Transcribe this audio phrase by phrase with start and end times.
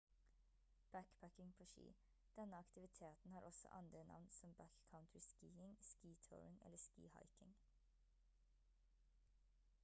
[0.93, 1.83] backpacking på ski
[2.35, 7.55] denne aktiviteten har også andre navn som backcountry skiing ski touring eller ski hiking